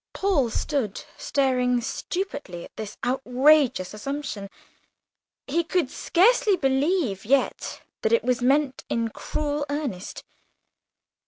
Paul 0.13 0.49
stood 0.49 1.03
staring 1.15 1.79
stupidly 1.79 2.65
at 2.65 2.75
this 2.75 2.97
outrageous 3.05 3.93
assumption; 3.93 4.49
he 5.45 5.63
could 5.63 5.91
scarcely 5.91 6.55
believe 6.57 7.23
yet 7.23 7.83
that 8.01 8.11
it 8.11 8.23
was 8.23 8.41
meant 8.41 8.83
in 8.89 9.09
cruel 9.09 9.63
earnest. 9.69 10.23